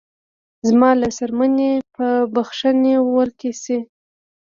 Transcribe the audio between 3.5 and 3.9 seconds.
شې